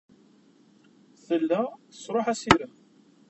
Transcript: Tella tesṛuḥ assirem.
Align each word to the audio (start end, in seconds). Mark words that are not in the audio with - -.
Tella 1.25 1.61
tesṛuḥ 1.91 2.25
assirem. 2.33 2.73